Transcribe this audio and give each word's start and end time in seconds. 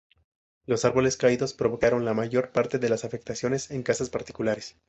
Los 0.65 0.83
árboles 0.83 1.15
caídos 1.15 1.53
provocaron 1.53 2.05
la 2.05 2.15
mayor 2.15 2.49
parte 2.51 2.79
de 2.79 2.89
las 2.89 3.05
afectaciones 3.05 3.69
en 3.69 3.83
casas 3.83 4.09
particulares. 4.09 4.75